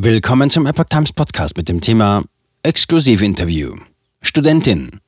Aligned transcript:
Willkommen 0.00 0.48
zum 0.48 0.64
Epoch 0.66 0.84
Times 0.84 1.12
Podcast 1.12 1.56
mit 1.56 1.68
dem 1.68 1.80
Thema 1.80 2.22
Exklusivinterview. 2.62 3.74
Studentin. 4.22 5.00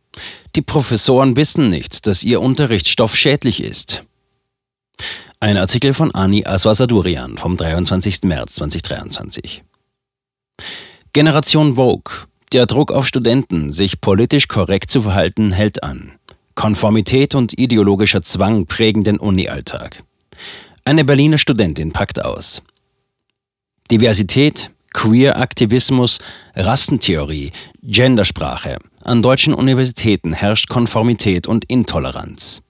Die 0.57 0.63
Professoren 0.63 1.37
wissen 1.37 1.69
nicht, 1.71 2.09
dass 2.09 2.25
ihr 2.25 2.41
Unterrichtsstoff 2.41 3.15
schädlich 3.15 3.63
ist. 3.63 4.03
Ein 5.39 5.59
Artikel 5.59 5.95
von 5.95 6.13
Ani 6.13 6.45
Aswasadurian 6.45 7.39
vom 7.39 7.57
23. 7.57 8.23
März 8.25 8.55
2023. 8.55 9.63
Generation 11.13 11.77
Vogue. 11.77 12.27
Der 12.53 12.67
Druck 12.67 12.91
auf 12.91 13.07
Studenten, 13.07 13.71
sich 13.71 14.01
politisch 14.01 14.49
korrekt 14.49 14.91
zu 14.91 15.03
verhalten, 15.03 15.53
hält 15.53 15.85
an. 15.85 16.19
Konformität 16.57 17.37
und 17.37 17.57
ideologischer 17.57 18.23
Zwang 18.23 18.67
prägen 18.67 19.05
den 19.05 19.21
Uni-Alltag. 19.21 20.03
Eine 20.85 21.05
Berliner 21.05 21.39
Studentin 21.39 21.93
packt 21.93 22.25
aus. 22.25 22.61
Diversität, 23.89 24.73
Queer-Aktivismus, 24.95 26.19
Rassentheorie, 26.55 27.53
Gendersprache. 27.83 28.79
An 29.03 29.23
deutschen 29.23 29.55
Universitäten 29.55 30.33
herrscht 30.33 30.69
Konformität 30.69 31.47
und 31.47 31.65
Intoleranz. 31.67 32.63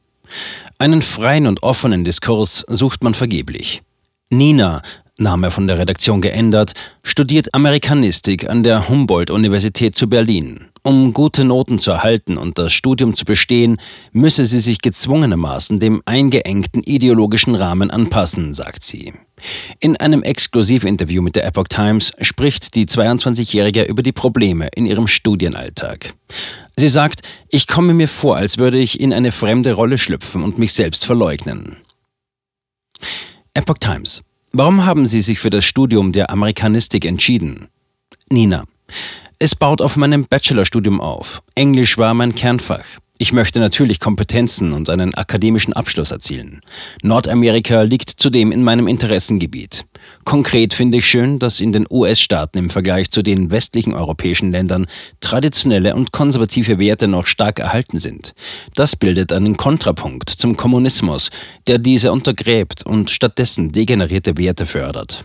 Einen 0.79 1.03
freien 1.03 1.47
und 1.47 1.63
offenen 1.63 2.05
Diskurs 2.05 2.65
sucht 2.69 3.03
man 3.03 3.15
vergeblich. 3.15 3.83
Nina, 4.31 4.83
Name 5.19 5.51
von 5.51 5.67
der 5.67 5.79
Redaktion 5.79 6.21
geändert, 6.21 6.73
studiert 7.03 7.53
Amerikanistik 7.55 8.49
an 8.49 8.63
der 8.63 8.89
Humboldt-Universität 8.89 9.95
zu 9.95 10.09
Berlin. 10.09 10.70
Um 10.83 11.13
gute 11.13 11.45
Noten 11.45 11.79
zu 11.79 11.91
erhalten 11.91 12.39
und 12.39 12.59
das 12.59 12.73
Studium 12.73 13.15
zu 13.15 13.27
bestehen, 13.27 13.77
müsse 14.13 14.47
sie 14.47 14.61
sich 14.61 14.81
gezwungenermaßen 14.81 15.79
dem 15.79 16.01
eingeengten 16.07 16.83
ideologischen 16.83 17.55
Rahmen 17.55 17.91
anpassen, 17.91 18.55
sagt 18.55 18.83
sie. 18.83 19.13
In 19.79 19.97
einem 19.99 20.23
Exklusivinterview 20.23 21.21
mit 21.21 21.37
der 21.37 21.47
Epoch 21.47 21.69
Times 21.69 22.13
spricht 22.21 22.75
die 22.75 22.87
22-Jährige 22.87 23.83
über 23.83 24.03
die 24.03 24.13
Probleme 24.13 24.69
in 24.75 24.87
ihrem 24.87 25.07
Studienalltag. 25.07 26.15
Sie 26.77 26.89
sagt, 26.89 27.21
ich 27.51 27.67
komme 27.67 27.93
mir 27.93 28.09
vor, 28.09 28.37
als 28.37 28.57
würde 28.57 28.79
ich 28.79 29.01
in 29.01 29.13
eine 29.13 29.33
fremde 29.33 29.75
Rolle 29.75 29.99
schlüpfen 29.99 30.43
und 30.43 30.59
mich 30.59 30.73
selbst 30.73 31.05
verleugnen. 31.05 31.77
Epoch 33.53 33.79
Times. 33.79 34.23
Warum 34.53 34.85
haben 34.85 35.07
Sie 35.07 35.21
sich 35.21 35.39
für 35.39 35.51
das 35.51 35.65
Studium 35.65 36.13
der 36.13 36.31
Amerikanistik 36.31 37.05
entschieden? 37.05 37.69
Nina. 38.31 38.65
Es 39.43 39.57
baut 39.57 39.81
auf 39.81 39.97
meinem 39.97 40.27
Bachelorstudium 40.27 41.01
auf. 41.01 41.43
Englisch 41.55 41.97
war 41.97 42.13
mein 42.13 42.35
Kernfach. 42.35 42.85
Ich 43.17 43.33
möchte 43.33 43.59
natürlich 43.59 43.99
Kompetenzen 43.99 44.75
und 44.75 44.91
einen 44.91 45.15
akademischen 45.15 45.73
Abschluss 45.73 46.11
erzielen. 46.11 46.61
Nordamerika 47.03 47.81
liegt 47.81 48.11
zudem 48.11 48.53
in 48.53 48.63
meinem 48.63 48.87
Interessengebiet. 48.87 49.87
Konkret 50.25 50.75
finde 50.75 50.99
ich 50.99 51.07
schön, 51.07 51.39
dass 51.39 51.61
in 51.61 51.73
den 51.73 51.87
US-Staaten 51.91 52.59
im 52.59 52.69
Vergleich 52.69 53.11
zu 53.11 53.23
den 53.23 53.51
westlichen 53.51 53.95
europäischen 53.95 54.51
Ländern 54.51 54.87
traditionelle 55.21 55.95
und 55.95 56.13
konservative 56.13 56.79
Werte 56.79 57.09
noch 57.09 57.27
stark 57.27 57.61
erhalten 57.61 57.99
sind. 57.99 58.35
Das 58.75 58.95
bildet 58.95 59.33
einen 59.33 59.57
Kontrapunkt 59.57 60.29
zum 60.29 60.59
Kommunismus, 60.59 61.31
der 61.67 61.79
diese 61.79 62.13
untergräbt 62.13 62.85
und 62.85 63.11
stattdessen 63.11 63.73
degenerierte 63.73 64.37
Werte 64.37 64.67
fördert. 64.67 65.25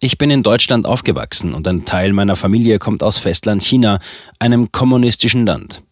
Ich 0.00 0.18
bin 0.18 0.30
in 0.30 0.42
Deutschland 0.42 0.86
aufgewachsen 0.86 1.54
und 1.54 1.66
ein 1.68 1.84
Teil 1.84 2.12
meiner 2.12 2.36
Familie 2.36 2.78
kommt 2.78 3.02
aus 3.02 3.18
Festland 3.18 3.62
China, 3.62 3.98
einem 4.38 4.72
kommunistischen 4.72 5.46
Land. 5.46 5.82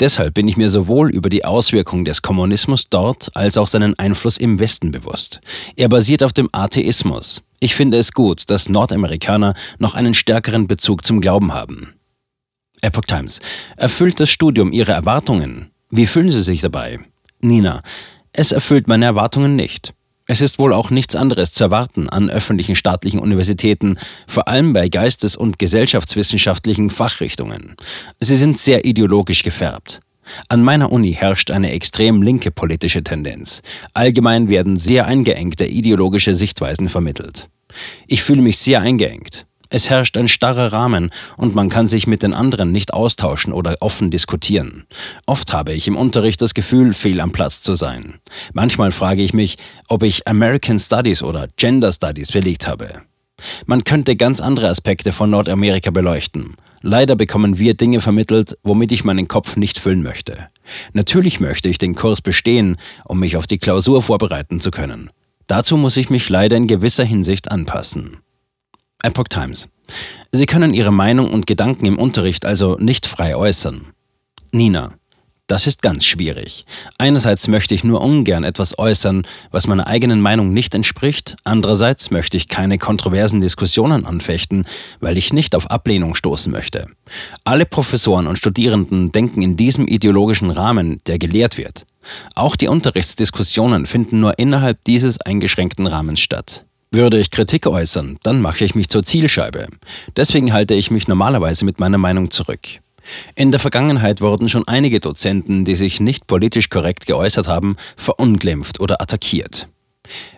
Deshalb 0.00 0.34
bin 0.34 0.48
ich 0.48 0.56
mir 0.56 0.68
sowohl 0.68 1.10
über 1.10 1.28
die 1.28 1.44
Auswirkungen 1.44 2.04
des 2.04 2.22
Kommunismus 2.22 2.88
dort 2.90 3.34
als 3.34 3.56
auch 3.56 3.68
seinen 3.68 3.98
Einfluss 3.98 4.36
im 4.36 4.58
Westen 4.58 4.90
bewusst. 4.90 5.40
Er 5.76 5.88
basiert 5.88 6.22
auf 6.22 6.32
dem 6.32 6.48
Atheismus. 6.52 7.42
Ich 7.60 7.74
finde 7.74 7.98
es 7.98 8.12
gut, 8.12 8.50
dass 8.50 8.68
Nordamerikaner 8.68 9.54
noch 9.78 9.94
einen 9.94 10.14
stärkeren 10.14 10.66
Bezug 10.66 11.04
zum 11.04 11.20
Glauben 11.20 11.54
haben. 11.54 11.94
Epoch 12.82 13.04
Times. 13.04 13.40
Erfüllt 13.76 14.20
das 14.20 14.28
Studium 14.28 14.72
Ihre 14.72 14.92
Erwartungen? 14.92 15.70
Wie 15.90 16.06
fühlen 16.06 16.30
Sie 16.30 16.42
sich 16.42 16.60
dabei? 16.60 17.00
Nina. 17.40 17.82
Es 18.32 18.52
erfüllt 18.52 18.88
meine 18.88 19.04
Erwartungen 19.06 19.56
nicht. 19.56 19.94
Es 20.26 20.40
ist 20.40 20.58
wohl 20.58 20.72
auch 20.72 20.90
nichts 20.90 21.16
anderes 21.16 21.52
zu 21.52 21.64
erwarten 21.64 22.08
an 22.08 22.30
öffentlichen 22.30 22.76
staatlichen 22.76 23.20
Universitäten, 23.20 23.98
vor 24.26 24.48
allem 24.48 24.72
bei 24.72 24.88
geistes- 24.88 25.36
und 25.36 25.58
gesellschaftswissenschaftlichen 25.58 26.88
Fachrichtungen. 26.88 27.76
Sie 28.20 28.36
sind 28.36 28.58
sehr 28.58 28.86
ideologisch 28.86 29.42
gefärbt. 29.42 30.00
An 30.48 30.62
meiner 30.62 30.90
Uni 30.90 31.12
herrscht 31.12 31.50
eine 31.50 31.72
extrem 31.72 32.22
linke 32.22 32.50
politische 32.50 33.02
Tendenz. 33.02 33.60
Allgemein 33.92 34.48
werden 34.48 34.76
sehr 34.76 35.06
eingeengte 35.06 35.66
ideologische 35.66 36.34
Sichtweisen 36.34 36.88
vermittelt. 36.88 37.50
Ich 38.06 38.22
fühle 38.22 38.40
mich 38.40 38.56
sehr 38.56 38.80
eingeengt. 38.80 39.46
Es 39.70 39.90
herrscht 39.90 40.16
ein 40.16 40.28
starrer 40.28 40.72
Rahmen 40.72 41.10
und 41.36 41.54
man 41.54 41.68
kann 41.68 41.88
sich 41.88 42.06
mit 42.06 42.22
den 42.22 42.34
anderen 42.34 42.72
nicht 42.72 42.92
austauschen 42.92 43.52
oder 43.52 43.76
offen 43.80 44.10
diskutieren. 44.10 44.84
Oft 45.26 45.52
habe 45.52 45.72
ich 45.72 45.88
im 45.88 45.96
Unterricht 45.96 46.42
das 46.42 46.54
Gefühl, 46.54 46.92
fehl 46.92 47.20
am 47.20 47.32
Platz 47.32 47.60
zu 47.60 47.74
sein. 47.74 48.20
Manchmal 48.52 48.92
frage 48.92 49.22
ich 49.22 49.32
mich, 49.32 49.58
ob 49.88 50.02
ich 50.02 50.26
American 50.26 50.78
Studies 50.78 51.22
oder 51.22 51.48
Gender 51.56 51.92
Studies 51.92 52.32
belegt 52.32 52.66
habe. 52.66 53.02
Man 53.66 53.84
könnte 53.84 54.16
ganz 54.16 54.40
andere 54.40 54.68
Aspekte 54.68 55.12
von 55.12 55.30
Nordamerika 55.30 55.90
beleuchten. 55.90 56.56
Leider 56.82 57.16
bekommen 57.16 57.58
wir 57.58 57.74
Dinge 57.74 58.00
vermittelt, 58.00 58.58
womit 58.62 58.92
ich 58.92 59.04
meinen 59.04 59.26
Kopf 59.26 59.56
nicht 59.56 59.78
füllen 59.78 60.02
möchte. 60.02 60.48
Natürlich 60.92 61.40
möchte 61.40 61.68
ich 61.68 61.78
den 61.78 61.94
Kurs 61.94 62.20
bestehen, 62.20 62.76
um 63.06 63.20
mich 63.20 63.36
auf 63.36 63.46
die 63.46 63.58
Klausur 63.58 64.02
vorbereiten 64.02 64.60
zu 64.60 64.70
können. 64.70 65.10
Dazu 65.46 65.76
muss 65.76 65.96
ich 65.96 66.10
mich 66.10 66.28
leider 66.28 66.56
in 66.56 66.66
gewisser 66.66 67.04
Hinsicht 67.04 67.50
anpassen. 67.50 68.18
Epoch 69.04 69.28
Times. 69.28 69.68
Sie 70.32 70.46
können 70.46 70.72
Ihre 70.72 70.92
Meinung 70.92 71.30
und 71.30 71.46
Gedanken 71.46 71.84
im 71.86 71.98
Unterricht 71.98 72.46
also 72.46 72.76
nicht 72.78 73.06
frei 73.06 73.36
äußern. 73.36 73.86
Nina. 74.50 74.94
Das 75.46 75.66
ist 75.66 75.82
ganz 75.82 76.06
schwierig. 76.06 76.64
Einerseits 76.96 77.48
möchte 77.48 77.74
ich 77.74 77.84
nur 77.84 78.00
ungern 78.00 78.44
etwas 78.44 78.78
äußern, 78.78 79.26
was 79.50 79.66
meiner 79.66 79.86
eigenen 79.86 80.22
Meinung 80.22 80.54
nicht 80.54 80.74
entspricht, 80.74 81.36
andererseits 81.44 82.10
möchte 82.10 82.38
ich 82.38 82.48
keine 82.48 82.78
kontroversen 82.78 83.42
Diskussionen 83.42 84.06
anfechten, 84.06 84.64
weil 85.00 85.18
ich 85.18 85.34
nicht 85.34 85.54
auf 85.54 85.70
Ablehnung 85.70 86.14
stoßen 86.14 86.50
möchte. 86.50 86.86
Alle 87.44 87.66
Professoren 87.66 88.26
und 88.26 88.38
Studierenden 88.38 89.12
denken 89.12 89.42
in 89.42 89.58
diesem 89.58 89.86
ideologischen 89.86 90.50
Rahmen, 90.50 91.02
der 91.06 91.18
gelehrt 91.18 91.58
wird. 91.58 91.84
Auch 92.34 92.56
die 92.56 92.68
Unterrichtsdiskussionen 92.68 93.84
finden 93.84 94.20
nur 94.20 94.38
innerhalb 94.38 94.82
dieses 94.84 95.20
eingeschränkten 95.20 95.86
Rahmens 95.86 96.20
statt. 96.20 96.64
Würde 96.94 97.18
ich 97.18 97.32
Kritik 97.32 97.66
äußern, 97.66 98.18
dann 98.22 98.40
mache 98.40 98.64
ich 98.64 98.76
mich 98.76 98.88
zur 98.88 99.02
Zielscheibe. 99.02 99.66
Deswegen 100.16 100.52
halte 100.52 100.74
ich 100.74 100.92
mich 100.92 101.08
normalerweise 101.08 101.64
mit 101.64 101.80
meiner 101.80 101.98
Meinung 101.98 102.30
zurück. 102.30 102.60
In 103.34 103.50
der 103.50 103.58
Vergangenheit 103.58 104.20
wurden 104.20 104.48
schon 104.48 104.68
einige 104.68 105.00
Dozenten, 105.00 105.64
die 105.64 105.74
sich 105.74 105.98
nicht 105.98 106.28
politisch 106.28 106.70
korrekt 106.70 107.06
geäußert 107.06 107.48
haben, 107.48 107.74
verunglimpft 107.96 108.78
oder 108.78 109.02
attackiert. 109.02 109.66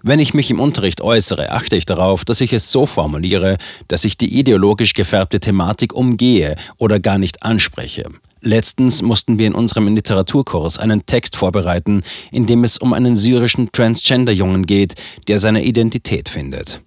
Wenn 0.03 0.19
ich 0.19 0.33
mich 0.33 0.51
im 0.51 0.59
Unterricht 0.59 1.03
äußere, 1.03 1.53
achte 1.53 1.77
ich 1.77 1.85
darauf, 1.85 2.25
dass 2.25 2.41
ich 2.41 2.55
es 2.55 2.73
so 2.73 2.87
formuliere, 2.87 3.59
dass 3.89 4.07
ich 4.07 4.17
die 4.17 4.39
ideologisch 4.39 4.95
gefärbte 4.95 5.41
Thematik 5.41 5.93
umgehe 5.93 6.57
oder 6.79 7.01
gar 7.01 7.19
nicht 7.19 7.43
anspreche. 7.43 8.09
Letztens 8.43 9.03
mussten 9.03 9.39
wir 9.39 9.47
in 9.47 9.55
unserem 9.55 9.89
Literaturkurs 9.95 10.79
einen 10.79 11.07
Text 11.07 11.37
vorbereiten, 11.37 12.03
in 12.31 12.47
dem 12.47 12.65
es 12.65 12.79
um 12.79 12.93
einen 12.93 13.17
syrischen 13.17 13.73
Transgender-Jungen 13.73 14.67
geht, 14.67 14.95
der 15.27 15.39
seine 15.39 15.65
Identität 15.65 16.29
findet. 16.29 16.81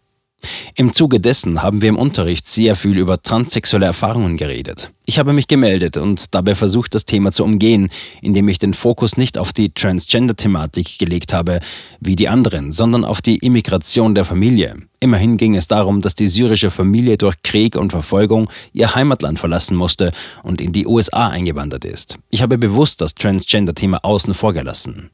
Im 0.75 0.93
Zuge 0.93 1.19
dessen 1.19 1.61
haben 1.61 1.81
wir 1.81 1.89
im 1.89 1.97
Unterricht 1.97 2.47
sehr 2.47 2.75
viel 2.75 2.97
über 2.97 3.21
transsexuelle 3.21 3.85
Erfahrungen 3.85 4.37
geredet. 4.37 4.91
Ich 5.05 5.19
habe 5.19 5.33
mich 5.33 5.47
gemeldet 5.47 5.97
und 5.97 6.33
dabei 6.33 6.55
versucht, 6.55 6.95
das 6.95 7.05
Thema 7.05 7.31
zu 7.31 7.43
umgehen, 7.43 7.89
indem 8.21 8.47
ich 8.47 8.59
den 8.59 8.73
Fokus 8.73 9.17
nicht 9.17 9.37
auf 9.37 9.51
die 9.51 9.73
Transgender-Thematik 9.73 10.99
gelegt 10.99 11.33
habe, 11.33 11.59
wie 11.99 12.15
die 12.15 12.29
anderen, 12.29 12.71
sondern 12.71 13.03
auf 13.03 13.21
die 13.21 13.37
Immigration 13.37 14.15
der 14.15 14.23
Familie. 14.23 14.75
Immerhin 14.99 15.37
ging 15.37 15.55
es 15.55 15.67
darum, 15.67 16.01
dass 16.01 16.15
die 16.15 16.27
syrische 16.27 16.69
Familie 16.69 17.17
durch 17.17 17.41
Krieg 17.41 17.75
und 17.75 17.91
Verfolgung 17.91 18.49
ihr 18.71 18.95
Heimatland 18.95 19.39
verlassen 19.39 19.75
musste 19.75 20.11
und 20.43 20.61
in 20.61 20.71
die 20.71 20.87
USA 20.87 21.27
eingewandert 21.27 21.85
ist. 21.85 22.17
Ich 22.29 22.41
habe 22.41 22.57
bewusst 22.57 23.01
das 23.01 23.15
Transgender-Thema 23.15 23.99
außen 24.03 24.33
vor 24.33 24.53
gelassen. 24.53 25.09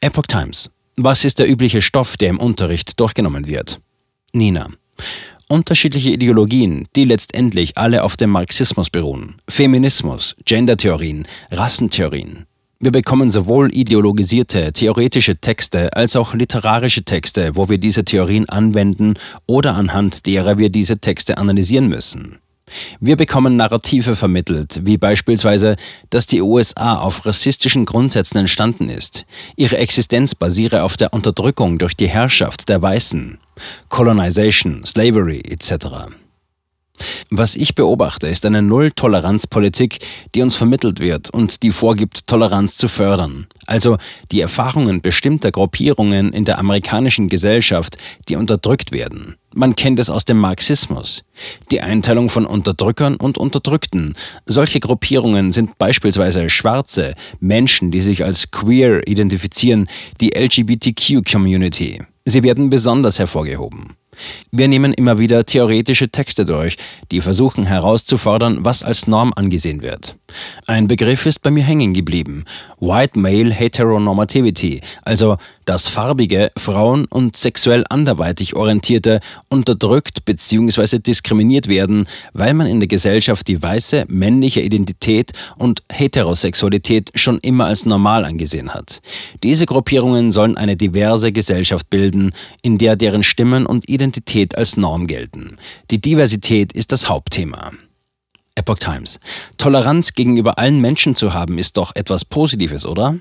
Epoch 0.00 0.26
Times. 0.26 0.70
Was 0.96 1.24
ist 1.24 1.40
der 1.40 1.50
übliche 1.50 1.82
Stoff, 1.82 2.16
der 2.16 2.28
im 2.28 2.38
Unterricht 2.38 3.00
durchgenommen 3.00 3.48
wird? 3.48 3.80
Nina. 4.32 4.68
Unterschiedliche 5.48 6.10
Ideologien, 6.10 6.86
die 6.94 7.04
letztendlich 7.04 7.76
alle 7.76 8.04
auf 8.04 8.16
dem 8.16 8.30
Marxismus 8.30 8.90
beruhen. 8.90 9.36
Feminismus, 9.48 10.36
Gendertheorien, 10.44 11.26
Rassentheorien. 11.50 12.46
Wir 12.78 12.92
bekommen 12.92 13.32
sowohl 13.32 13.74
ideologisierte, 13.74 14.72
theoretische 14.72 15.36
Texte 15.36 15.96
als 15.96 16.14
auch 16.14 16.32
literarische 16.32 17.02
Texte, 17.02 17.56
wo 17.56 17.68
wir 17.68 17.78
diese 17.78 18.04
Theorien 18.04 18.48
anwenden 18.48 19.14
oder 19.46 19.74
anhand 19.74 20.26
derer 20.26 20.58
wir 20.58 20.70
diese 20.70 20.98
Texte 20.98 21.38
analysieren 21.38 21.88
müssen. 21.88 22.38
Wir 23.00 23.16
bekommen 23.16 23.56
Narrative 23.56 24.16
vermittelt, 24.16 24.80
wie 24.84 24.96
beispielsweise, 24.96 25.76
dass 26.10 26.26
die 26.26 26.42
USA 26.42 26.98
auf 26.98 27.26
rassistischen 27.26 27.84
Grundsätzen 27.84 28.38
entstanden 28.38 28.88
ist. 28.88 29.24
Ihre 29.56 29.78
Existenz 29.78 30.34
basiere 30.34 30.82
auf 30.82 30.96
der 30.96 31.12
Unterdrückung 31.12 31.78
durch 31.78 31.96
die 31.96 32.08
Herrschaft 32.08 32.68
der 32.68 32.82
Weißen. 32.82 33.38
Colonization, 33.88 34.84
Slavery 34.84 35.40
etc. 35.48 36.14
Was 37.30 37.56
ich 37.56 37.74
beobachte, 37.74 38.28
ist 38.28 38.46
eine 38.46 38.62
Null-Toleranz-Politik, 38.62 39.98
die 40.34 40.42
uns 40.42 40.54
vermittelt 40.54 41.00
wird 41.00 41.30
und 41.30 41.62
die 41.62 41.72
vorgibt, 41.72 42.26
Toleranz 42.26 42.76
zu 42.76 42.86
fördern. 42.86 43.46
Also 43.66 43.96
die 44.30 44.40
Erfahrungen 44.40 45.00
bestimmter 45.00 45.50
Gruppierungen 45.50 46.32
in 46.32 46.44
der 46.44 46.58
amerikanischen 46.58 47.28
Gesellschaft, 47.28 47.96
die 48.28 48.36
unterdrückt 48.36 48.92
werden. 48.92 49.36
Man 49.52 49.76
kennt 49.76 50.00
es 50.00 50.10
aus 50.10 50.24
dem 50.24 50.38
Marxismus. 50.38 51.22
Die 51.70 51.80
Einteilung 51.80 52.28
von 52.28 52.44
Unterdrückern 52.44 53.16
und 53.16 53.38
Unterdrückten. 53.38 54.14
Solche 54.46 54.80
Gruppierungen 54.80 55.52
sind 55.52 55.78
beispielsweise 55.78 56.50
Schwarze, 56.50 57.14
Menschen, 57.40 57.90
die 57.90 58.00
sich 58.00 58.24
als 58.24 58.50
queer 58.50 59.06
identifizieren, 59.06 59.88
die 60.20 60.34
LGBTQ-Community. 60.36 62.02
Sie 62.24 62.42
werden 62.42 62.70
besonders 62.70 63.18
hervorgehoben. 63.18 63.94
Wir 64.50 64.68
nehmen 64.68 64.92
immer 64.92 65.18
wieder 65.18 65.44
theoretische 65.44 66.08
Texte 66.08 66.44
durch, 66.44 66.76
die 67.10 67.20
versuchen 67.20 67.64
herauszufordern, 67.64 68.64
was 68.64 68.82
als 68.82 69.06
Norm 69.06 69.32
angesehen 69.34 69.82
wird. 69.82 70.16
Ein 70.66 70.88
Begriff 70.88 71.26
ist 71.26 71.40
bei 71.40 71.50
mir 71.50 71.62
hängen 71.62 71.94
geblieben. 71.94 72.44
White 72.80 73.18
Male 73.18 73.52
Heteronormativity, 73.52 74.80
also 75.02 75.36
dass 75.64 75.88
farbige, 75.88 76.50
Frauen 76.56 77.06
und 77.06 77.36
sexuell 77.36 77.84
anderweitig 77.88 78.54
orientierte 78.54 79.20
unterdrückt 79.48 80.24
bzw. 80.24 80.98
diskriminiert 80.98 81.68
werden, 81.68 82.06
weil 82.32 82.54
man 82.54 82.66
in 82.66 82.80
der 82.80 82.88
Gesellschaft 82.88 83.48
die 83.48 83.62
weiße 83.62 84.04
männliche 84.08 84.60
Identität 84.60 85.32
und 85.58 85.82
Heterosexualität 85.90 87.10
schon 87.14 87.38
immer 87.38 87.66
als 87.66 87.86
normal 87.86 88.24
angesehen 88.24 88.74
hat. 88.74 89.00
Diese 89.42 89.66
Gruppierungen 89.66 90.30
sollen 90.30 90.56
eine 90.56 90.76
diverse 90.76 91.32
Gesellschaft 91.32 91.88
bilden, 91.90 92.32
in 92.62 92.78
der 92.78 92.96
deren 92.96 93.22
Stimmen 93.22 93.66
und 93.66 93.88
Identität 94.04 94.58
als 94.58 94.76
Norm 94.76 95.06
gelten. 95.06 95.56
Die 95.90 95.98
Diversität 95.98 96.74
ist 96.74 96.92
das 96.92 97.08
Hauptthema. 97.08 97.72
Epoch 98.54 98.76
Times. 98.76 99.18
Toleranz 99.56 100.12
gegenüber 100.12 100.58
allen 100.58 100.78
Menschen 100.78 101.16
zu 101.16 101.32
haben, 101.32 101.56
ist 101.56 101.78
doch 101.78 101.96
etwas 101.96 102.26
Positives, 102.26 102.84
oder? 102.84 103.16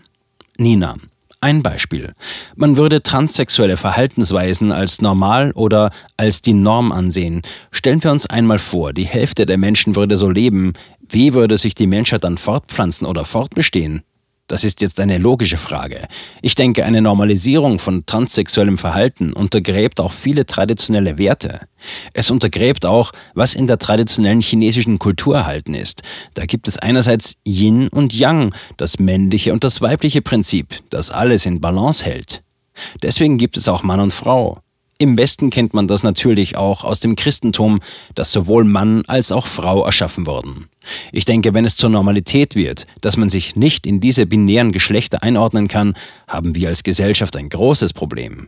Nina. 0.57 0.97
Ein 1.39 1.63
Beispiel. 1.63 2.13
Man 2.57 2.75
würde 2.75 3.01
transsexuelle 3.01 3.77
Verhaltensweisen 3.77 4.73
als 4.73 5.01
normal 5.01 5.51
oder 5.53 5.89
als 6.17 6.41
die 6.41 6.53
Norm 6.53 6.91
ansehen. 6.91 7.43
Stellen 7.71 8.03
wir 8.03 8.11
uns 8.11 8.27
einmal 8.27 8.59
vor, 8.59 8.91
die 8.91 9.05
Hälfte 9.05 9.45
der 9.45 9.57
Menschen 9.57 9.95
würde 9.95 10.17
so 10.17 10.29
leben. 10.29 10.73
Wie 11.07 11.33
würde 11.33 11.57
sich 11.57 11.75
die 11.75 11.87
Menschheit 11.87 12.25
dann 12.25 12.37
fortpflanzen 12.37 13.07
oder 13.07 13.23
fortbestehen? 13.23 14.03
Das 14.47 14.65
ist 14.65 14.81
jetzt 14.81 14.99
eine 14.99 15.19
logische 15.19 15.57
Frage. 15.57 16.07
Ich 16.41 16.53
denke, 16.55 16.83
eine 16.83 17.01
Normalisierung 17.01 17.79
von 17.79 18.05
transsexuellem 18.05 18.77
Verhalten 18.77 19.31
untergräbt 19.31 20.01
auch 20.01 20.11
viele 20.11 20.45
traditionelle 20.45 21.17
Werte. 21.17 21.61
Es 22.13 22.29
untergräbt 22.29 22.85
auch, 22.85 23.13
was 23.35 23.55
in 23.55 23.67
der 23.67 23.77
traditionellen 23.77 24.41
chinesischen 24.41 24.99
Kultur 24.99 25.37
erhalten 25.37 25.73
ist. 25.73 26.03
Da 26.33 26.45
gibt 26.45 26.67
es 26.67 26.77
einerseits 26.77 27.37
Yin 27.47 27.87
und 27.87 28.13
Yang, 28.13 28.53
das 28.75 28.99
männliche 28.99 29.53
und 29.53 29.63
das 29.63 29.81
weibliche 29.81 30.21
Prinzip, 30.21 30.81
das 30.89 31.09
alles 31.09 31.45
in 31.45 31.61
Balance 31.61 32.03
hält. 32.03 32.43
Deswegen 33.01 33.37
gibt 33.37 33.55
es 33.55 33.69
auch 33.69 33.83
Mann 33.83 33.99
und 33.99 34.13
Frau. 34.13 34.62
Im 34.97 35.17
Westen 35.17 35.49
kennt 35.49 35.73
man 35.73 35.87
das 35.87 36.03
natürlich 36.03 36.55
auch 36.55 36.83
aus 36.83 36.99
dem 36.99 37.15
Christentum, 37.15 37.79
dass 38.15 38.31
sowohl 38.31 38.63
Mann 38.63 39.03
als 39.07 39.31
auch 39.31 39.47
Frau 39.47 39.83
erschaffen 39.85 40.27
wurden. 40.27 40.69
Ich 41.11 41.25
denke, 41.25 41.53
wenn 41.53 41.65
es 41.65 41.75
zur 41.75 41.89
Normalität 41.89 42.55
wird, 42.55 42.85
dass 43.01 43.17
man 43.17 43.29
sich 43.29 43.55
nicht 43.55 43.87
in 43.87 43.99
diese 43.99 44.25
binären 44.25 44.71
Geschlechter 44.71 45.23
einordnen 45.23 45.67
kann, 45.67 45.95
haben 46.27 46.55
wir 46.55 46.69
als 46.69 46.83
Gesellschaft 46.83 47.35
ein 47.35 47.49
großes 47.49 47.93
Problem. 47.93 48.47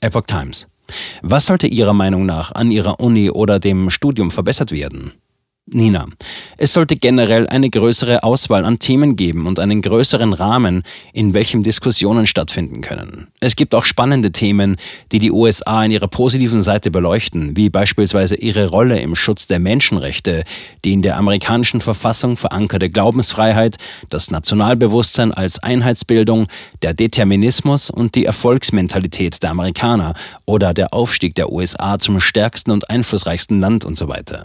Epoch 0.00 0.26
Times. 0.26 0.66
Was 1.22 1.46
sollte 1.46 1.66
Ihrer 1.66 1.94
Meinung 1.94 2.26
nach 2.26 2.52
an 2.52 2.70
Ihrer 2.70 3.00
Uni 3.00 3.30
oder 3.30 3.58
dem 3.58 3.90
Studium 3.90 4.30
verbessert 4.30 4.70
werden? 4.70 5.12
Nina, 5.68 6.06
es 6.58 6.72
sollte 6.72 6.94
generell 6.94 7.48
eine 7.48 7.68
größere 7.68 8.22
Auswahl 8.22 8.64
an 8.64 8.78
Themen 8.78 9.16
geben 9.16 9.48
und 9.48 9.58
einen 9.58 9.82
größeren 9.82 10.32
Rahmen, 10.32 10.84
in 11.12 11.34
welchem 11.34 11.64
Diskussionen 11.64 12.28
stattfinden 12.28 12.82
können. 12.82 13.26
Es 13.40 13.56
gibt 13.56 13.74
auch 13.74 13.84
spannende 13.84 14.30
Themen, 14.30 14.76
die 15.10 15.18
die 15.18 15.32
USA 15.32 15.84
in 15.84 15.90
ihrer 15.90 16.06
positiven 16.06 16.62
Seite 16.62 16.92
beleuchten, 16.92 17.56
wie 17.56 17.68
beispielsweise 17.68 18.36
ihre 18.36 18.68
Rolle 18.68 19.00
im 19.00 19.16
Schutz 19.16 19.48
der 19.48 19.58
Menschenrechte, 19.58 20.44
die 20.84 20.92
in 20.92 21.02
der 21.02 21.16
amerikanischen 21.16 21.80
Verfassung 21.80 22.36
verankerte 22.36 22.88
Glaubensfreiheit, 22.88 23.74
das 24.08 24.30
Nationalbewusstsein 24.30 25.32
als 25.32 25.60
Einheitsbildung, 25.60 26.46
der 26.82 26.94
Determinismus 26.94 27.90
und 27.90 28.14
die 28.14 28.24
Erfolgsmentalität 28.24 29.42
der 29.42 29.50
Amerikaner 29.50 30.14
oder 30.44 30.72
der 30.72 30.94
Aufstieg 30.94 31.34
der 31.34 31.50
USA 31.50 31.98
zum 31.98 32.20
stärksten 32.20 32.70
und 32.70 32.88
einflussreichsten 32.88 33.60
Land 33.60 33.84
und 33.84 33.98
so 33.98 34.08
weiter. 34.08 34.44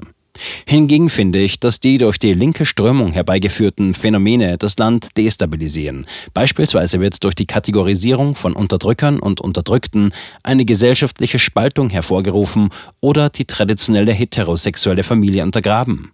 Hingegen 0.66 1.10
finde 1.10 1.40
ich, 1.40 1.60
dass 1.60 1.80
die 1.80 1.98
durch 1.98 2.18
die 2.18 2.34
linke 2.34 2.66
Strömung 2.66 3.12
herbeigeführten 3.12 3.94
Phänomene 3.94 4.58
das 4.58 4.78
Land 4.78 5.18
destabilisieren. 5.18 6.06
Beispielsweise 6.34 7.00
wird 7.00 7.24
durch 7.24 7.36
die 7.36 7.46
Kategorisierung 7.46 8.36
von 8.36 8.54
Unterdrückern 8.54 9.20
und 9.20 9.42
Unterdrückten 9.42 10.14
eine 10.44 10.66
gesellschaftliche 10.66 11.40
Spaltung 11.40 11.90
hervorgerufen 11.90 12.70
oder 13.00 13.30
die 13.30 13.46
traditionelle 13.46 14.14
heterosexuelle 14.14 15.04
Familie 15.04 15.44
untergraben. 15.44 16.12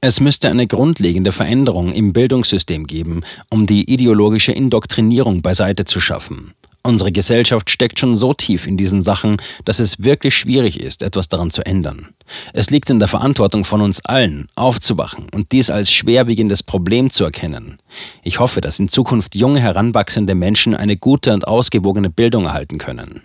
Es 0.00 0.20
müsste 0.20 0.48
eine 0.48 0.66
grundlegende 0.66 1.32
Veränderung 1.32 1.92
im 1.92 2.12
Bildungssystem 2.12 2.86
geben, 2.86 3.22
um 3.50 3.66
die 3.66 3.92
ideologische 3.92 4.52
Indoktrinierung 4.52 5.42
beiseite 5.42 5.84
zu 5.84 6.00
schaffen. 6.00 6.54
Unsere 6.82 7.12
Gesellschaft 7.12 7.68
steckt 7.68 7.98
schon 7.98 8.16
so 8.16 8.32
tief 8.32 8.66
in 8.66 8.78
diesen 8.78 9.02
Sachen, 9.02 9.36
dass 9.66 9.80
es 9.80 10.02
wirklich 10.02 10.34
schwierig 10.34 10.80
ist, 10.80 11.02
etwas 11.02 11.28
daran 11.28 11.50
zu 11.50 11.64
ändern. 11.66 12.08
Es 12.54 12.70
liegt 12.70 12.88
in 12.88 12.98
der 12.98 13.08
Verantwortung 13.08 13.64
von 13.64 13.82
uns 13.82 14.02
allen, 14.06 14.48
aufzuwachen 14.56 15.26
und 15.30 15.52
dies 15.52 15.68
als 15.68 15.92
schwerwiegendes 15.92 16.62
Problem 16.62 17.10
zu 17.10 17.24
erkennen. 17.24 17.78
Ich 18.22 18.40
hoffe, 18.40 18.62
dass 18.62 18.78
in 18.78 18.88
Zukunft 18.88 19.36
junge 19.36 19.60
heranwachsende 19.60 20.34
Menschen 20.34 20.74
eine 20.74 20.96
gute 20.96 21.34
und 21.34 21.46
ausgewogene 21.46 22.08
Bildung 22.08 22.46
erhalten 22.46 22.78
können. 22.78 23.22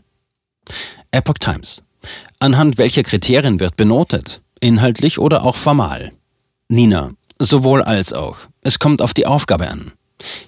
Epoch 1.11 1.37
Times. 1.39 1.81
Anhand 2.39 2.77
welcher 2.77 3.03
Kriterien 3.03 3.61
wird 3.61 3.77
benotet? 3.77 4.41
Inhaltlich 4.59 5.17
oder 5.17 5.43
auch 5.43 5.55
formal? 5.55 6.11
Nina. 6.67 7.11
Sowohl 7.39 7.81
als 7.81 8.11
auch. 8.11 8.37
Es 8.61 8.79
kommt 8.79 9.01
auf 9.01 9.13
die 9.13 9.25
Aufgabe 9.25 9.69
an. 9.69 9.91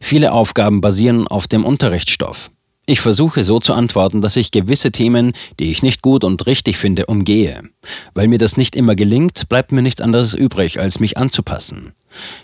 Viele 0.02 0.32
Aufgaben 0.32 0.82
basieren 0.82 1.28
auf 1.28 1.48
dem 1.48 1.66
Unterrichtsstoff. 1.66 2.50
Ich 2.90 3.02
versuche 3.02 3.44
so 3.44 3.60
zu 3.60 3.74
antworten, 3.74 4.22
dass 4.22 4.38
ich 4.38 4.50
gewisse 4.50 4.94
Themen, 4.94 5.34
die 5.60 5.72
ich 5.72 5.84
nicht 5.84 6.02
gut 6.02 6.24
und 6.24 6.48
richtig 6.48 6.78
finde, 6.78 7.08
umgehe. 7.08 7.64
Weil 8.14 8.30
mir 8.30 8.38
das 8.38 8.56
nicht 8.56 8.78
immer 8.78 8.96
gelingt, 8.96 9.50
bleibt 9.50 9.74
mir 9.74 9.82
nichts 9.82 10.02
anderes 10.02 10.34
übrig, 10.34 10.80
als 10.80 11.02
mich 11.02 11.18
anzupassen. 11.18 11.92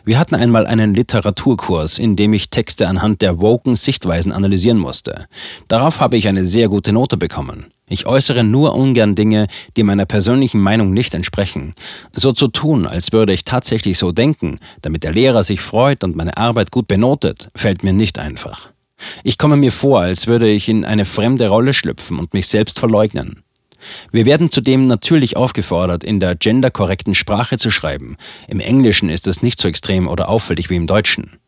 Wir 0.04 0.20
hatten 0.20 0.36
einmal 0.36 0.66
einen 0.68 0.94
Literaturkurs, 0.94 1.98
in 1.98 2.18
dem 2.18 2.34
ich 2.34 2.50
Texte 2.50 2.90
anhand 2.90 3.22
der 3.22 3.40
woken 3.40 3.78
Sichtweisen 3.78 4.34
analysieren 4.34 4.80
musste. 4.80 5.28
Darauf 5.70 6.02
habe 6.02 6.18
ich 6.18 6.28
eine 6.28 6.44
sehr 6.44 6.68
gute 6.68 6.92
Note 6.92 7.16
bekommen. 7.16 7.68
Ich 7.88 8.06
äußere 8.06 8.44
nur 8.44 8.76
ungern 8.76 9.16
Dinge, 9.16 9.48
die 9.78 9.84
meiner 9.84 10.06
persönlichen 10.06 10.60
Meinung 10.60 10.92
nicht 10.92 11.16
entsprechen. 11.16 11.74
So 12.12 12.34
zu 12.34 12.50
tun, 12.50 12.86
als 12.86 13.14
würde 13.14 13.32
ich 13.32 13.46
tatsächlich 13.46 13.98
so 13.98 14.12
denken, 14.12 14.60
damit 14.82 15.06
der 15.06 15.14
Lehrer 15.14 15.44
sich 15.44 15.62
freut 15.62 16.04
und 16.04 16.18
meine 16.18 16.36
Arbeit 16.36 16.70
gut 16.70 16.88
benotet, 16.88 17.48
fällt 17.56 17.84
mir 17.84 17.94
nicht 17.94 18.20
einfach. 18.20 18.73
Ich 19.24 19.38
komme 19.38 19.58
mir 19.58 19.72
vor, 19.72 20.02
als 20.02 20.28
würde 20.28 20.50
ich 20.50 20.70
in 20.70 20.86
eine 20.86 21.06
fremde 21.06 21.48
Rolle 21.48 21.74
schlüpfen 21.74 22.20
und 22.20 22.34
mich 22.34 22.48
selbst 22.48 22.80
verleugnen. 22.80 23.44
Wir 24.12 24.26
werden 24.26 24.50
zudem 24.50 24.88
natürlich 24.88 25.36
aufgefordert, 25.36 26.04
in 26.04 26.20
der 26.20 26.36
genderkorrekten 26.36 27.16
Sprache 27.16 27.58
zu 27.58 27.70
schreiben. 27.70 28.18
Im 28.48 28.60
Englischen 28.60 29.10
ist 29.10 29.28
es 29.28 29.42
nicht 29.42 29.60
so 29.60 29.68
extrem 29.68 30.08
oder 30.08 30.30
auffällig 30.30 30.70
wie 30.70 30.76
im 30.76 30.88
Deutschen. 30.88 31.40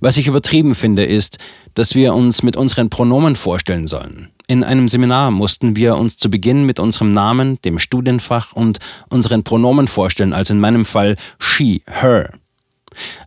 Was 0.00 0.16
ich 0.16 0.28
übertrieben 0.28 0.74
finde, 0.74 1.04
ist, 1.04 1.38
dass 1.74 1.94
wir 1.94 2.14
uns 2.14 2.42
mit 2.42 2.56
unseren 2.56 2.88
Pronomen 2.88 3.36
vorstellen 3.36 3.86
sollen. 3.86 4.30
In 4.46 4.62
einem 4.62 4.86
Seminar 4.86 5.32
mussten 5.32 5.74
wir 5.74 5.96
uns 5.96 6.16
zu 6.16 6.30
Beginn 6.30 6.66
mit 6.66 6.78
unserem 6.78 7.10
Namen, 7.10 7.60
dem 7.62 7.80
Studienfach 7.80 8.52
und 8.52 8.78
unseren 9.08 9.42
Pronomen 9.42 9.88
vorstellen, 9.88 10.32
also 10.32 10.54
in 10.54 10.60
meinem 10.60 10.84
Fall 10.84 11.16
she, 11.38 11.82
her. 11.86 12.32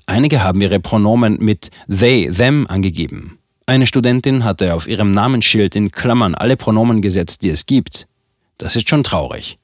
Einige 0.06 0.44
haben 0.44 0.62
ihre 0.62 0.80
Pronomen 0.80 1.38
mit 1.40 1.72
they, 1.90 2.32
them 2.32 2.66
angegeben. 2.68 3.39
Eine 3.70 3.86
Studentin 3.86 4.46
hatte 4.46 4.74
auf 4.74 4.88
ihrem 4.88 5.12
Namensschild 5.12 5.76
in 5.76 5.92
Klammern 5.92 6.34
alle 6.34 6.58
Pronomen 6.58 7.04
gesetzt, 7.04 7.44
die 7.44 7.52
es 7.52 7.68
gibt. 7.68 8.08
Das 8.58 8.76
ist 8.76 8.90
schon 8.90 9.04
traurig. 9.04 9.60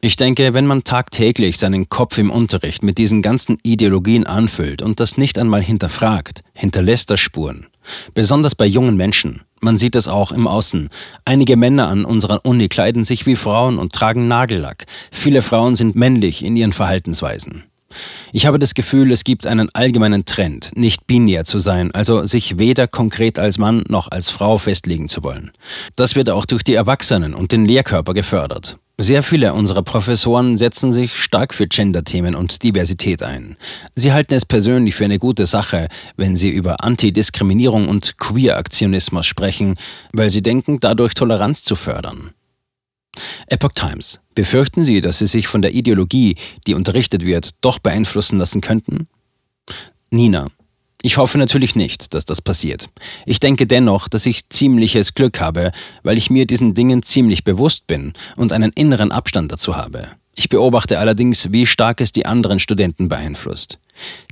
Ich 0.00 0.16
denke, 0.16 0.54
wenn 0.54 0.66
man 0.66 0.82
tagtäglich 0.82 1.56
seinen 1.56 1.88
Kopf 1.88 2.18
im 2.18 2.32
Unterricht 2.32 2.82
mit 2.82 2.98
diesen 2.98 3.22
ganzen 3.22 3.58
Ideologien 3.62 4.26
anfüllt 4.26 4.82
und 4.82 4.98
das 4.98 5.18
nicht 5.18 5.38
einmal 5.38 5.62
hinterfragt, 5.62 6.40
hinterlässt 6.52 7.12
das 7.12 7.20
Spuren. 7.20 7.68
Besonders 8.12 8.56
bei 8.56 8.66
jungen 8.66 8.96
Menschen. 8.96 9.42
Man 9.60 9.78
sieht 9.78 9.94
es 9.94 10.08
auch 10.08 10.32
im 10.32 10.48
Außen. 10.48 10.88
Einige 11.24 11.56
Männer 11.56 11.86
an 11.86 12.04
unserer 12.04 12.44
Uni 12.44 12.66
kleiden 12.68 13.04
sich 13.04 13.24
wie 13.24 13.36
Frauen 13.36 13.78
und 13.78 13.92
tragen 13.92 14.26
Nagellack. 14.26 14.82
Viele 15.12 15.42
Frauen 15.42 15.76
sind 15.76 15.94
männlich 15.94 16.44
in 16.44 16.56
ihren 16.56 16.72
Verhaltensweisen. 16.72 17.62
Ich 18.32 18.46
habe 18.46 18.58
das 18.58 18.74
Gefühl, 18.74 19.12
es 19.12 19.24
gibt 19.24 19.46
einen 19.46 19.68
allgemeinen 19.74 20.24
Trend, 20.24 20.70
nicht 20.74 21.06
binär 21.06 21.44
zu 21.44 21.58
sein, 21.58 21.90
also 21.92 22.24
sich 22.24 22.58
weder 22.58 22.88
konkret 22.88 23.38
als 23.38 23.58
Mann 23.58 23.84
noch 23.88 24.10
als 24.10 24.30
Frau 24.30 24.58
festlegen 24.58 25.08
zu 25.08 25.22
wollen. 25.22 25.50
Das 25.96 26.14
wird 26.14 26.30
auch 26.30 26.46
durch 26.46 26.62
die 26.62 26.74
Erwachsenen 26.74 27.34
und 27.34 27.52
den 27.52 27.64
Lehrkörper 27.64 28.14
gefördert. 28.14 28.78
Sehr 28.96 29.24
viele 29.24 29.54
unserer 29.54 29.82
Professoren 29.82 30.56
setzen 30.56 30.92
sich 30.92 31.16
stark 31.16 31.52
für 31.52 31.66
Gender-Themen 31.66 32.36
und 32.36 32.62
Diversität 32.62 33.24
ein. 33.24 33.56
Sie 33.96 34.12
halten 34.12 34.34
es 34.34 34.46
persönlich 34.46 34.94
für 34.94 35.04
eine 35.04 35.18
gute 35.18 35.46
Sache, 35.46 35.88
wenn 36.16 36.36
sie 36.36 36.50
über 36.50 36.84
Antidiskriminierung 36.84 37.88
und 37.88 38.18
Queer-Aktionismus 38.18 39.26
sprechen, 39.26 39.74
weil 40.12 40.30
sie 40.30 40.42
denken, 40.42 40.78
dadurch 40.78 41.14
Toleranz 41.14 41.64
zu 41.64 41.74
fördern. 41.74 42.30
Epoch 43.46 43.72
Times. 43.74 44.20
Befürchten 44.34 44.82
Sie, 44.82 45.00
dass 45.00 45.18
Sie 45.18 45.26
sich 45.26 45.46
von 45.46 45.62
der 45.62 45.74
Ideologie, 45.74 46.36
die 46.66 46.74
unterrichtet 46.74 47.24
wird, 47.24 47.50
doch 47.60 47.78
beeinflussen 47.78 48.38
lassen 48.38 48.60
könnten? 48.60 49.08
Nina. 50.10 50.48
Ich 51.02 51.18
hoffe 51.18 51.36
natürlich 51.36 51.76
nicht, 51.76 52.14
dass 52.14 52.24
das 52.24 52.40
passiert. 52.40 52.88
Ich 53.26 53.38
denke 53.38 53.66
dennoch, 53.66 54.08
dass 54.08 54.24
ich 54.24 54.48
ziemliches 54.48 55.12
Glück 55.12 55.38
habe, 55.38 55.70
weil 56.02 56.16
ich 56.16 56.30
mir 56.30 56.46
diesen 56.46 56.72
Dingen 56.72 57.02
ziemlich 57.02 57.44
bewusst 57.44 57.86
bin 57.86 58.14
und 58.36 58.54
einen 58.54 58.72
inneren 58.72 59.12
Abstand 59.12 59.52
dazu 59.52 59.76
habe. 59.76 60.08
Ich 60.34 60.48
beobachte 60.48 60.98
allerdings, 60.98 61.52
wie 61.52 61.66
stark 61.66 62.00
es 62.00 62.10
die 62.10 62.26
anderen 62.26 62.58
Studenten 62.58 63.08
beeinflusst. 63.08 63.78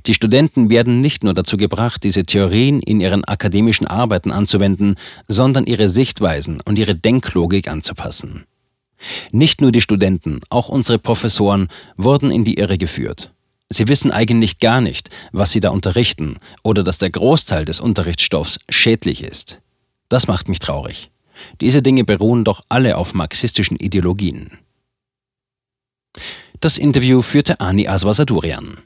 Die 0.05 0.13
Studenten 0.13 0.69
werden 0.69 0.99
nicht 0.99 1.23
nur 1.23 1.33
dazu 1.33 1.57
gebracht, 1.57 2.03
diese 2.03 2.23
Theorien 2.23 2.81
in 2.81 2.99
ihren 2.99 3.23
akademischen 3.23 3.87
Arbeiten 3.87 4.31
anzuwenden, 4.31 4.95
sondern 5.27 5.65
ihre 5.65 5.87
Sichtweisen 5.87 6.59
und 6.65 6.77
ihre 6.77 6.95
Denklogik 6.95 7.69
anzupassen. 7.69 8.45
Nicht 9.31 9.61
nur 9.61 9.71
die 9.71 9.81
Studenten, 9.81 10.39
auch 10.49 10.69
unsere 10.69 10.99
Professoren 10.99 11.69
wurden 11.97 12.31
in 12.31 12.43
die 12.43 12.57
Irre 12.57 12.77
geführt. 12.77 13.33
Sie 13.69 13.87
wissen 13.87 14.11
eigentlich 14.11 14.59
gar 14.59 14.81
nicht, 14.81 15.09
was 15.31 15.51
sie 15.51 15.59
da 15.59 15.69
unterrichten 15.69 16.37
oder 16.63 16.83
dass 16.83 16.99
der 16.99 17.09
Großteil 17.09 17.65
des 17.65 17.79
Unterrichtsstoffs 17.79 18.59
schädlich 18.69 19.23
ist. 19.23 19.59
Das 20.09 20.27
macht 20.27 20.47
mich 20.47 20.59
traurig. 20.59 21.09
Diese 21.59 21.81
Dinge 21.81 22.03
beruhen 22.03 22.43
doch 22.43 22.61
alle 22.69 22.97
auf 22.97 23.13
marxistischen 23.13 23.77
Ideologien. 23.77 24.59
Das 26.59 26.77
Interview 26.77 27.21
führte 27.21 27.59
Ani 27.59 27.87
Aswasadurian. 27.87 28.77